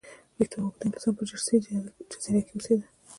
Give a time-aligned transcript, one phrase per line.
[0.37, 1.55] ویکتور هوګو د انګلستان په جرسي
[2.11, 2.85] جزیره کې اوسېده.